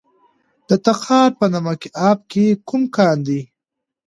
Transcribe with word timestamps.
د 0.67 0.71
تخار 0.85 1.29
په 1.39 1.45
نمک 1.53 1.81
اب 2.09 2.19
کې 2.31 2.45
کوم 2.67 2.83
کان 2.95 3.17
دی؟ 3.27 3.41